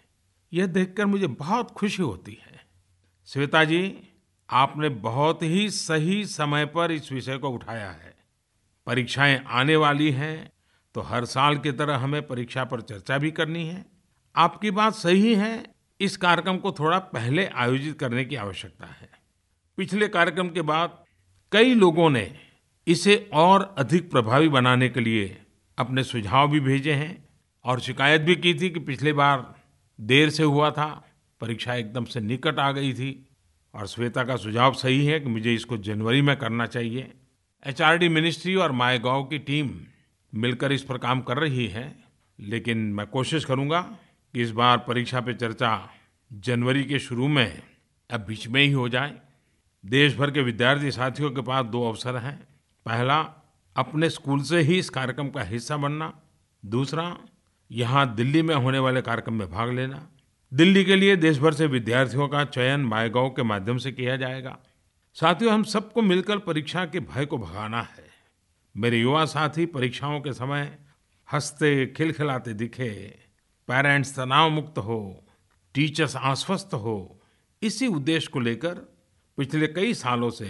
[0.53, 2.61] यह देखकर मुझे बहुत खुशी होती है।
[3.29, 3.99] श्वेता जी,
[4.51, 8.14] आपने बहुत ही सही समय पर इस विषय को उठाया है।
[8.87, 10.53] परीक्षाएँ आने वाली हैं
[10.94, 13.85] तो हर साल की तरह हमें परीक्षा पर चर्चा भी करनी है।
[14.37, 19.08] आपकी बात सही है इस कार्यक्रम को थोड़ा पहले आयोजित करने की आवश्यकता है।
[19.76, 21.04] पिछले कार्यक्रम के बाद
[21.52, 22.38] कई लोगों ने
[22.87, 25.42] इसे और अधिक प्रभावी बनाने के लिए
[25.78, 27.28] अपने सुझाव भी भेजे हैं
[27.64, 29.54] और शिकायत भी की थी कि पिछली बार
[30.00, 31.04] देर से हुआ था,
[31.40, 33.28] परीक्षा एकदम से निकट आ गई थी
[33.74, 37.12] और श्वेता का सुझाव सही है कि मुझे इसको जनवरी में करना चाहिए।
[37.66, 39.70] एचआरडी मिनिस्ट्री और माई की टीम
[40.34, 42.04] मिलकर इस पर काम कर रही है,
[42.40, 43.98] लेकिन मैं कोशिश करूँगा
[44.32, 45.90] कि इस बार परीक्षा पे चर्चा
[46.32, 47.62] जनवरी के शुरू में,
[48.10, 49.14] अब बीच में ही हो जाए।
[49.86, 52.48] देश भर के विद्यार्थी साथियों के पास दो अवसर हैं।
[52.86, 53.20] पहला,
[53.76, 56.20] अपने स्कूल से ही इस कार्यक्रम का हिस्सा बनना।
[56.66, 57.18] दूसरा,
[57.70, 60.08] यहाँ दिल्ली में होने वाले कार्यक्रम में भाग लेना।
[60.54, 64.58] दिल्ली के लिए देश भर से विद्यार्थियों का चयन माईगॉव के माध्यम से किया जाएगा।
[65.14, 68.08] साथियों, हम सबको मिलकर परीक्षा के भय को भगाना है।
[68.76, 70.78] मेरे युवा साथी, परीक्षाओं के समय
[71.32, 73.27] हँसते, खिलखिलाते दिखे।
[73.68, 75.24] पेरेंट्स तनाव मुक्त हो
[75.74, 77.20] टीचर्स आश्वस्त हो,
[77.62, 78.74] इसी उद्देश्य को लेकर
[79.38, 80.48] पिछले कई सालों से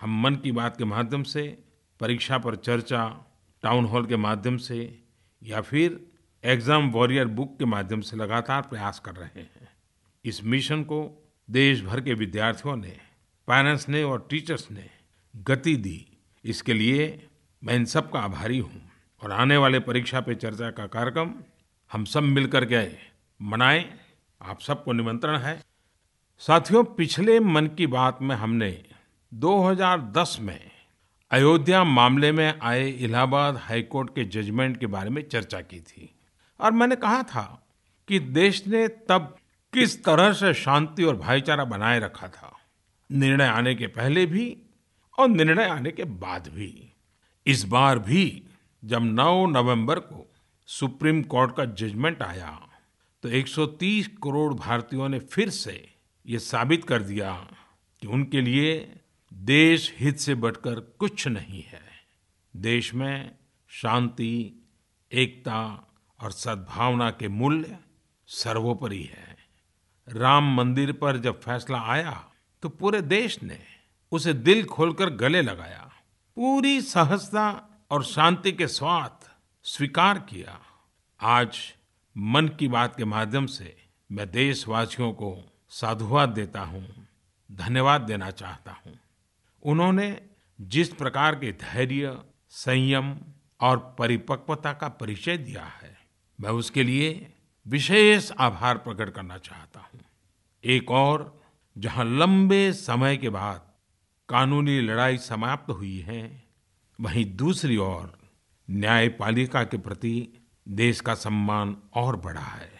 [0.00, 1.42] हम मन की बात के माध्यम से,
[2.00, 3.04] परीक्षा पर चर्चा
[3.62, 4.78] टाउन हॉल के माध्यम से,
[5.42, 6.00] या फिर
[6.44, 9.68] एग्ज़ाम वॉरियर बुक के माध्यम से लगातार प्रयास कर रहे हैं।
[10.24, 11.00] इस मिशन को
[11.48, 12.96] देश भर के विद्यार्थियों ने
[13.48, 14.88] पेरेंट्स ने और टीचर्स ने
[15.34, 16.06] गति दी।
[16.44, 17.06] इसके लिए
[17.62, 18.82] मैं इन सब का आभारी हूँ
[19.22, 21.34] और आने वाले परीक्षा पे चर्चा का कार्यक्रम
[21.90, 22.86] हम सब मिलकर के
[23.40, 23.84] मनाएँ,
[24.40, 25.62] आप सबको निमंत्रण है।
[26.38, 28.70] साथियों, पिछले मन की बात में हमने
[29.32, 30.70] 2010 में
[31.30, 36.10] अयोध्या मामले में आए इलाहाबाद हाईकोर्ट के जजमेंट के बारे में चर्चा की थी
[36.60, 37.44] और मैंने कहा था
[38.08, 39.34] कि देश ने तब
[39.72, 42.52] किस तरह से शांति और भाईचारा बनाए रखा था,
[43.10, 44.56] निर्णय आने के पहले भी
[45.18, 46.92] और निर्णय आने के बाद भी।
[47.46, 48.42] इस बार भी,
[48.82, 50.26] जब 9 नवंबर को
[50.68, 52.50] सुप्रीम कोर्ट का जजमेंट आया।
[53.22, 55.94] तो 130 करोड़ भारतीयों ने फिर से
[56.26, 57.32] ये साबित कर दिया
[58.02, 59.00] कि उनके लिए
[59.32, 61.80] देश हित से बढ़कर कुछ नहीं है।
[62.56, 63.30] देश में
[63.68, 64.66] शांति,
[65.12, 65.62] एकता
[66.20, 67.78] और सद्भावना के मूल्य
[68.28, 69.36] सर्वोपरि है।
[70.08, 72.12] राम मंदिर पर जब फैसला आया
[72.62, 73.58] तो पूरे देश ने
[74.12, 75.90] उसे दिल खोलकर गले लगाया।
[76.36, 77.46] पूरी सहजता
[77.90, 79.17] और शांति के स्वाद
[79.68, 80.58] स्वीकार किया।
[81.20, 81.58] आज
[82.16, 83.74] मन की बात के माध्यम से
[84.10, 85.32] मैं देशवासियों को
[85.70, 86.86] साधुवाद देता हूँ,
[87.50, 88.94] धन्यवाद देना चाहता हूँ।
[89.62, 90.08] उन्होंने
[90.58, 92.16] जिस प्रकार के धैर्य,
[92.50, 93.14] संयम
[93.60, 95.96] और परिपक्वता का परिचय दिया है,
[96.38, 97.30] मैं उसके लिए
[97.66, 100.00] विशेष आभार प्रकट करना चाहता हूँ।
[100.64, 101.42] एक और,
[101.76, 103.72] जहाँ लंबे समय के बाद
[104.28, 106.22] कानूनी लड़ाई समाप्त हुई है,
[106.98, 108.17] वहीं दूसरी ओर
[108.70, 112.70] न्यायपालिका के प्रति देश का सम्मान और बढ़ा है।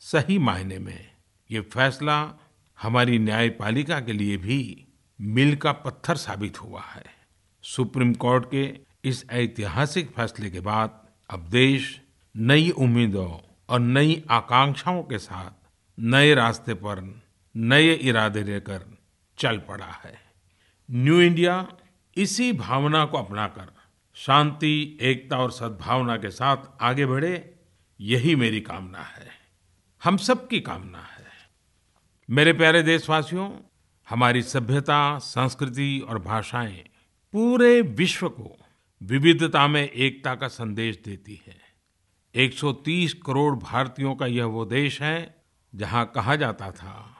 [0.00, 1.10] सही मायने में
[1.50, 2.34] ये फैसला
[2.82, 4.86] हमारी न्यायपालिका के लिए भी
[5.20, 7.04] मील का पत्थर साबित हुआ है।
[7.62, 12.00] सुप्रीम कोर्ट के इस ऐतिहासिक फैसले के बाद अब देश
[12.36, 17.22] नई उम्मीदों और नई आकांक्षाओं के साथ नए रास्ते पर
[17.56, 18.98] नए इरादे लेकर
[19.38, 20.18] चल पड़ा है।
[20.90, 21.68] न्यू इंडिया
[22.16, 23.81] इसी भावना को अपनाकर
[24.14, 27.54] शांति, एकता और सद्भावना के साथ आगे बढ़े,
[28.00, 29.28] यही मेरी कामना है।
[30.04, 31.26] हम सबकी कामना है।
[32.30, 33.52] मेरे प्यारे देशवासियों,
[34.08, 36.84] हमारी सभ्यता, संस्कृति और भाषाएँ
[37.32, 38.56] पूरे विश्व को
[39.02, 41.60] विविधता में एकता का संदेश देती है।
[42.34, 45.44] 130 करोड़ भारतीयों का यह वो देश है,
[45.74, 47.16] जहाँ कहा जाता था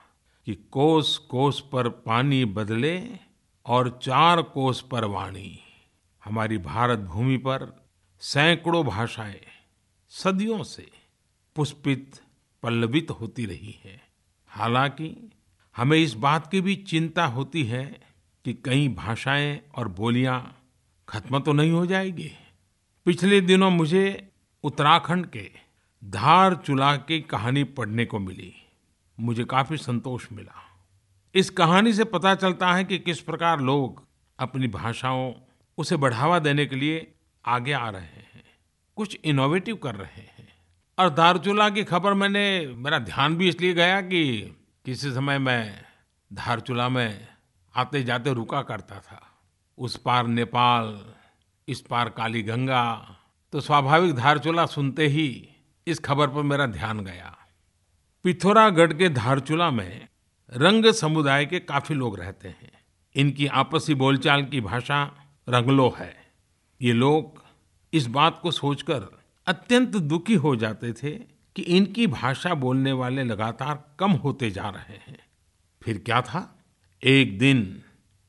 [0.46, 3.08] कि कोस कोस पर पानी बदले
[3.66, 5.61] और चार कोस पर वाणी।
[6.24, 7.86] हमारी भारत भूमि पर
[8.20, 9.40] सैकड़ों भाषाएँ
[10.08, 10.90] सदियों से
[11.56, 12.20] पुष्पित,
[12.62, 14.00] पल्लवित होती रही है।
[14.48, 15.30] हालाँकि
[15.76, 18.00] हमें इस बात की भी चिंता होती है
[18.44, 20.58] कि कई भाषाएँ और बोलियाँ
[21.08, 22.32] खत्म तो नहीं हो जाएगी।
[23.04, 24.32] पिछले दिनों मुझे
[24.62, 25.50] उत्तराखंड के
[26.04, 28.54] धार चुला की कहानी पढ़ने को मिली।
[29.20, 30.62] मुझे काफ़ी संतोष मिला।
[31.34, 34.04] इस कहानी से पता चलता है कि किस प्रकार लोग
[34.38, 35.32] अपनी भाषाओं
[35.78, 37.14] उसे बढ़ावा देने के लिए
[37.46, 38.44] आगे आ रहे हैं।
[38.96, 40.48] कुछ इनोवेटिव कर रहे हैं।
[40.98, 44.42] और धारचूला की खबर मैंने, मेरा ध्यान भी इसलिए गया कि
[44.84, 45.84] किसी समय मैं
[46.32, 47.28] धारचूला में
[47.76, 49.28] आते जाते रुका करता था।
[49.78, 51.14] उस पार नेपाल,
[51.68, 53.16] इस पार काली गंगा
[53.52, 55.48] तो स्वाभाविक धारचूला सुनते ही
[55.86, 57.36] इस खबर पर मेरा ध्यान गया।
[58.24, 60.08] पिथौरागढ़ के धारचूला में
[60.52, 62.72] रंग समुदाय के काफ़ी लोग रहते हैं।
[63.14, 66.16] इनकी आपसी बोलचाल की भाषा रंगलो है।
[66.82, 67.44] ये लोग
[67.92, 71.10] इस बात को सोचकर अत्यंत दुखी हो जाते थे
[71.56, 75.18] कि इनकी भाषा बोलने वाले लगातार कम होते जा रहे हैं।
[75.82, 76.58] फिर क्या था?
[77.04, 77.82] एक दिन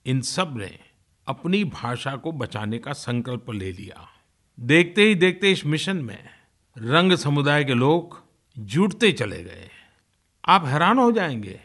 [0.06, 0.80] इन सबने
[1.28, 4.10] अपनी भाषा को बचाने का संकल्प ले लिया।
[4.60, 6.30] देखते ही देखते इस मिशन में
[6.78, 8.24] रंग समुदाय के लोग
[8.58, 9.70] जुटते चले गए।
[10.46, 11.60] आप हैरान हो जाएँगे,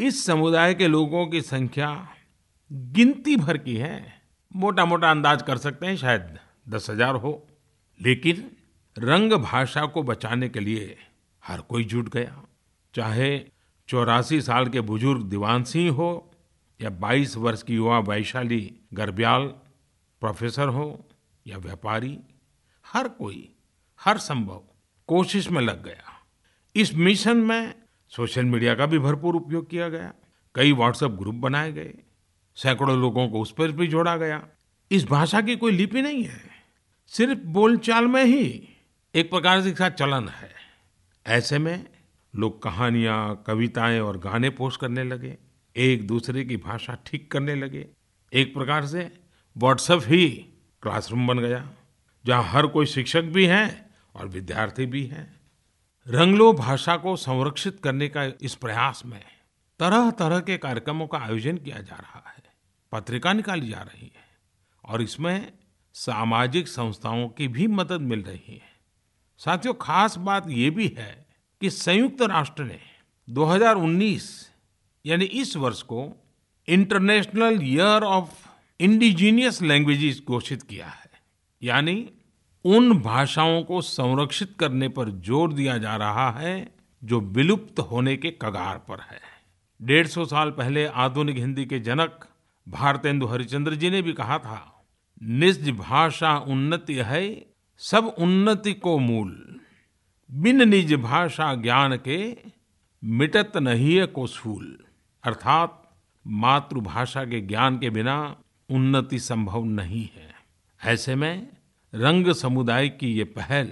[0.00, 2.08] इस समुदाय के लोगों की संख्या
[2.72, 4.21] गिनती भर की है।
[4.56, 6.38] मोटा मोटा अंदाज कर सकते हैं, शायद
[6.68, 7.48] दस हज़ार हो।
[8.00, 8.50] लेकिन
[8.98, 10.96] रंग भाषा को बचाने के लिए
[11.44, 12.42] हर कोई जुट गया।
[12.94, 13.38] चाहे
[13.88, 16.30] चौरासी साल के बुज़ुर्ग दीवान सिंह हो
[16.80, 19.46] या 22 वर्ष की युवा वैशाली गर्ब्याल
[20.20, 21.08] प्रोफेसर हो
[21.46, 22.18] या व्यापारी,
[22.86, 23.56] हर कोई,
[24.00, 24.62] हर संभव
[25.06, 26.26] कोशिश में लग गया।
[26.74, 27.74] इस मिशन में
[28.08, 30.12] सोशल मीडिया का भी भरपूर उपयोग किया गया।
[30.54, 31.94] कई व्हाट्सएप ग्रुप बनाए गए।
[32.54, 34.46] सैकड़ों लोगों को उस पर भी जोड़ा गया।
[34.90, 36.40] इस भाषा की कोई लिपि नहीं है।
[37.06, 38.68] सिर्फ़ बोलचाल में ही
[39.14, 40.50] एक प्रकार से इसका चलन है।
[41.26, 41.86] ऐसे में
[42.36, 45.38] लोग कहानियाँ, कविताएँ और गाने पोस्ट करने लगे।
[45.76, 47.86] एक दूसरे की भाषा ठीक करने लगे।
[48.32, 49.20] एक प्रकार से
[49.56, 50.28] व्हाट्सएप ही
[50.82, 51.70] क्लासरूम बन गया,
[52.26, 55.40] जहाँ हर कोई शिक्षक भी है और विद्यार्थी भी है।
[56.08, 59.24] रंगलो भाषा को संरक्षित करने का इस प्रयास में
[59.80, 62.41] तरह तरह के कार्यक्रमों का आयोजन किया जा रहा है।
[62.92, 64.24] पत्रिका निकाली जा रही है
[64.84, 65.52] और इसमें
[65.94, 68.70] सामाजिक संस्थाओं की भी मदद मिल रही है।
[69.40, 71.26] साथियों, खास बात ये भी है
[71.60, 72.78] कि संयुक्त राष्ट्र ने
[73.28, 74.30] 2019
[75.04, 76.02] यानी इस वर्ष को
[76.68, 78.48] international year of
[78.80, 81.10] indigenous languages घोषित किया है।
[81.62, 82.08] यानी
[82.64, 86.54] उन भाषाओं को संरक्षित करने पर ज़ोर दिया जा रहा है
[87.02, 89.20] जो विलुप्त होने के कगार पर है।
[89.80, 92.26] डेढ़ सौ साल पहले आधुनिक हिंदी के जनक
[92.68, 94.84] भारतेंदु हरिचंद्र जी ने भी कहा था,
[95.22, 97.46] निज भाषा उन्नति है,
[97.78, 99.60] सब उन्नति को मूल।
[100.32, 102.36] बिन निज भाषा ज्ञान के
[103.04, 104.78] मिटत नहीं है को सूल।
[105.24, 105.96] अर्थात,
[106.26, 108.36] मातृभाषा के ज्ञान के बिना
[108.70, 110.34] उन्नति संभव नहीं है।
[110.84, 111.48] ऐसे में,
[111.94, 113.66] रंग समुदाय की ये पहल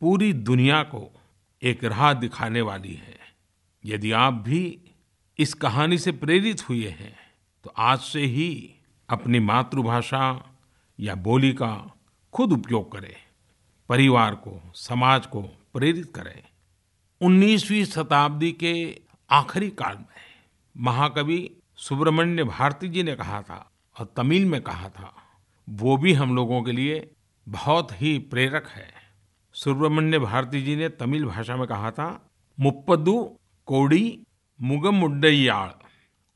[0.00, 1.20] पूरी दुनिया को
[1.62, 3.18] एक राह दिखाने वाली है।
[3.84, 4.78] यदि आप भी
[5.38, 7.17] इस कहानी से प्रेरित हुए हैं
[7.64, 8.74] तो आज से ही
[9.08, 10.24] अपनी मातृभाषा
[10.98, 11.70] या बोली का
[12.34, 13.14] खुद उपयोग करें,
[13.88, 15.40] परिवार को, समाज को
[15.72, 16.42] प्रेरित करें।
[17.20, 18.74] 19वीं शताब्दी के
[19.30, 20.22] आखिरी काल में
[20.76, 25.12] महाकवि सुब्रमण्य भारती जी ने कहा था और तमिल में कहा था,
[25.68, 27.10] वो भी हम लोगों के लिए
[27.46, 28.88] बहुत ही प्रेरक है।
[29.54, 34.22] सुब्रमण्य भारती जी ने तमिल भाषा में कहा था, मुप्पदु, कोड़ी
[34.60, 35.70] मुगम मुड्डैयाड़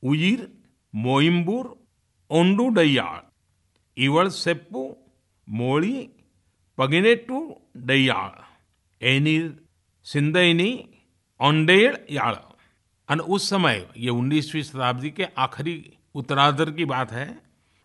[0.02, 0.48] उजिर
[0.94, 1.74] मोइम्बूर
[2.30, 3.20] ओंडुडैयाड़
[3.96, 4.84] इवल सेप्पु
[5.48, 6.08] मोड़ी
[6.78, 7.38] पगिनेटू
[7.76, 9.54] डैयाड़ एनीर
[10.06, 10.72] सिंदैनी
[11.40, 12.34] ओंडेड़ याड़
[13.08, 15.74] उस समय ये 19वीं शताब्दी के आखिरी
[16.14, 17.26] उत्तराधर की बात है,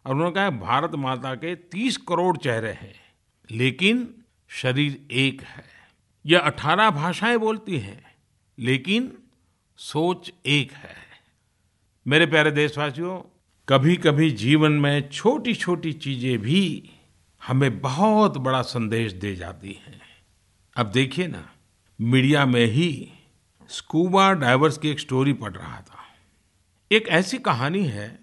[0.05, 2.93] और उन्होंने कहा भारत माता के 30 करोड़ चेहरे हैं,
[3.49, 4.07] लेकिन
[4.49, 5.65] शरीर एक है।
[6.25, 8.03] यह अठारह भाषाएँ बोलती हैं,
[8.57, 9.11] लेकिन
[9.79, 10.95] सोच एक है।
[12.07, 13.17] मेरे प्यारे देशवासियों
[13.67, 16.89] कभी कभी जीवन में छोटी छोटी चीज़ें भी
[17.47, 20.01] हमें बहुत बड़ा संदेश दे जाती हैं।
[20.75, 21.49] अब देखिए ना,
[22.01, 23.11] मीडिया में ही
[23.69, 26.05] स्कूबा डाइवर्स की एक स्टोरी पढ़ रहा था।
[26.91, 28.19] एक ऐसी कहानी है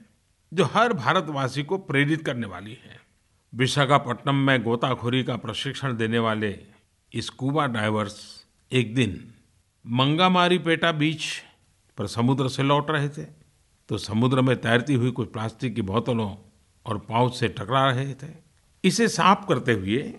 [0.53, 3.01] जो हर भारतवासी को प्रेरित करने वाली है।
[3.55, 6.59] विशाखापट्टनम में गोताखोरी का प्रशिक्षण देने वाले
[7.13, 9.33] स्कूबा डाइवर्स एक दिन
[9.87, 11.25] मंगामारी पेटा बीच
[11.99, 13.44] पर समुद्र से लौट रहे थे।
[13.89, 16.37] तो समुद्र में तैरती हुई कुछ प्लास्टिक की बोतलों
[16.87, 18.33] और पाउच से टकरा रहे थे।
[18.85, 20.15] इसे साफ़ करते हुए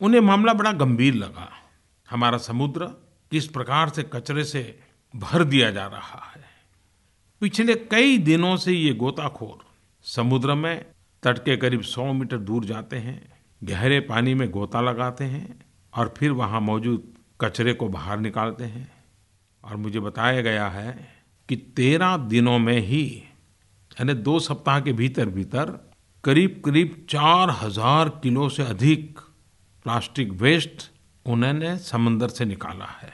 [0.00, 1.50] उन्हें मामला बड़ा गंभीर लगा।
[2.10, 2.86] हमारा समुद्र
[3.30, 4.78] किस प्रकार से कचरे से
[5.16, 6.44] भर दिया जा रहा है।
[7.40, 9.58] पिछले कई दिनों से ये गोताखोर
[10.02, 10.86] समुद्र में
[11.22, 13.32] तट के करीब 100 मीटर दूर जाते हैं,
[13.64, 15.60] गहरे पानी में गोता लगाते हैं
[15.94, 18.92] और फिर वहाँ मौजूद कचरे को बाहर निकालते हैं।
[19.64, 21.19] और मुझे बताया गया है
[21.50, 23.04] कि तेरह दिनों में ही,
[23.92, 25.70] यानी दो सप्ताह के भीतर भीतर,
[26.24, 29.18] करीब करीब चार हज़ार किलो से अधिक
[29.86, 30.90] प्लास्टिक वेस्ट
[31.26, 33.12] उन्होंने समंदर से निकाला है।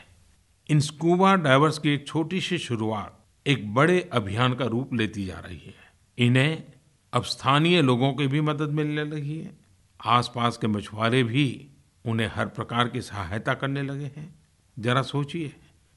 [0.71, 5.39] इन स्कूबा डाइवर्स की एक छोटी सी शुरुआत एक बड़े अभियान का रूप लेती जा
[5.39, 6.63] रही है। इन्हें
[7.13, 9.57] अब स्थानीय लोगों की भी मदद मिलने लगी है।
[10.01, 11.47] आसपास के मछुआरे भी
[12.05, 14.35] उन्हें हर प्रकार की सहायता करने लगे हैं।
[14.77, 15.53] जरा सोचिए,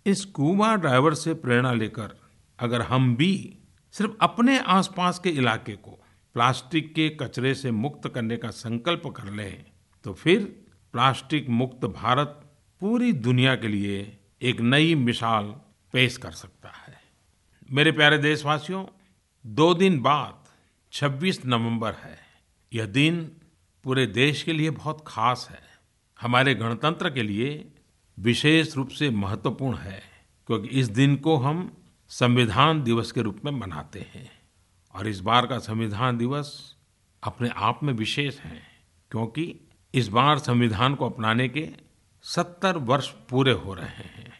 [0.06, 2.19] इस स्कूबा ड्राइवर से प्रेरणा लेकर
[2.60, 3.58] अगर हम भी
[3.92, 5.92] सिर्फ़ अपने आसपास के इलाके को
[6.34, 9.66] प्लास्टिक के कचरे से मुक्त करने का संकल्प कर लें
[10.04, 15.46] तो फिर प्लास्टिक मुक्त भारत पूरी दुनिया के लिए एक नई मिसाल
[15.94, 16.94] पेश कर सकता है।
[17.72, 18.86] मेरे प्यारे देशवासियों,
[19.46, 20.46] दो दिन बाद
[20.92, 22.18] 26 नवंबर है।
[22.74, 23.32] यह दिन
[23.84, 25.62] पूरे देश के लिए बहुत खास है।
[26.22, 27.72] हमारे गणतंत्र के लिए
[28.20, 30.04] विशेष रूप से महत्वपूर्ण है,
[30.48, 31.79] क्योंकि इस दिन को हम
[32.12, 34.32] संविधान दिवस के रूप में मनाते हैं।
[34.96, 36.76] और इस बार का संविधान दिवस
[37.24, 38.62] अपने आप में विशेष है,
[39.12, 39.60] क्योंकि
[39.94, 41.70] इस बार संविधान को अपनाने के
[42.22, 44.34] सत्तर वर्ष पूरे हो रहे हैं।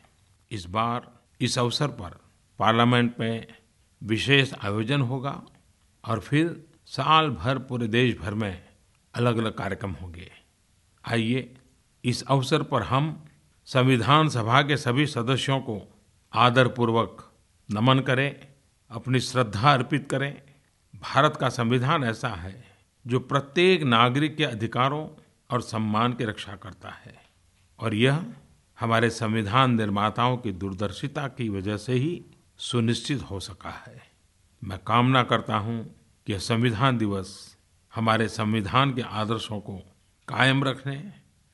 [0.52, 2.20] इस बार, इस अवसर पर
[2.60, 3.48] पार्लियामेंट में
[4.04, 5.44] विशेष आयोजन होगा
[6.06, 8.68] और फिर साल भर पूरे देश भर में
[9.16, 10.32] अलग अलग कार्यक्रम होंगे।
[11.06, 11.58] आइए,
[12.06, 13.26] इस अवसर पर हम
[13.66, 16.00] संविधान सभा के सभी सदस्यों को
[16.34, 17.26] आदरपूर्वक
[17.72, 18.48] नमन करें,
[18.92, 20.42] अपनी श्रद्धा अर्पित करें।
[20.96, 22.64] भारत का संविधान ऐसा है
[23.08, 25.10] जो प्रत्येक नागरिक के अधिकारों
[25.52, 27.16] और सम्मान की रक्षा करता है।
[27.80, 28.34] और यह
[28.80, 32.26] हमारे संविधान निर्माताओं की दूरदर्शिता की वजह से ही
[32.58, 34.02] सुनिश्चित हो सका है।
[34.64, 35.96] मैं कामना करता हूँ
[36.28, 37.58] कि यह संविधान दिवस
[37.96, 39.78] हमारे संविधान के आदर्शों को
[40.28, 41.12] कायम रखने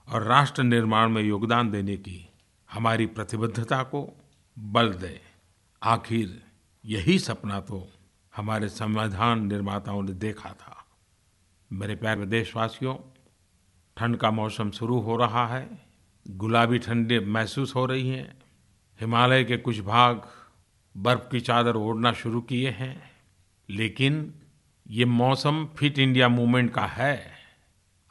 [0.10, 2.30] और राष्ट्र निर्माण में योगदान देने की
[2.72, 4.24] हमारी प्रतिबद्धता को
[4.60, 5.25] बल दे।
[5.86, 6.42] आखिर
[6.86, 7.92] यही सपना तो
[8.36, 10.86] हमारे संविधान निर्माताओं ने देखा था।
[11.72, 12.96] मेरे प्यारे देशवासियों
[13.98, 15.86] ठंड का मौसम शुरू हो रहा है,
[16.28, 18.42] गुलाबी ठंडे महसूस हो रही हैं,
[19.00, 20.22] हिमालय के कुछ भाग
[20.98, 23.12] बर्फ़ की चादर ओढ़ना शुरू किए हैं,
[23.70, 24.34] लेकिन
[24.90, 27.32] ये मौसम फिट इंडिया मूवमेंट का है।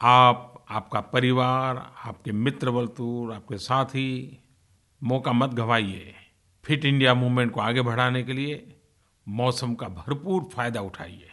[0.01, 4.39] आप, आपका परिवार, आपके मित्र वर्तुल, आपके साथी,
[5.03, 6.15] मौका मत गवाइए।
[6.65, 8.75] फिट इंडिया मूवमेंट को आगे बढ़ाने के लिए
[9.27, 11.31] मौसम का भरपूर फ़ायदा उठाइए।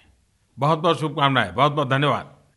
[0.59, 2.42] बहुत बहुत शुभकामनाएँ बहुत बहुत धन्यवाद।